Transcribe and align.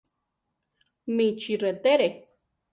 Michi 1.15 1.55
rétere. 1.61 2.09